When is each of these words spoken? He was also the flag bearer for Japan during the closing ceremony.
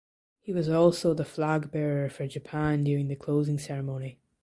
He 0.39 0.51
was 0.51 0.67
also 0.67 1.13
the 1.13 1.23
flag 1.23 1.69
bearer 1.71 2.09
for 2.09 2.25
Japan 2.25 2.83
during 2.83 3.07
the 3.07 3.15
closing 3.15 3.59
ceremony. 3.59 4.17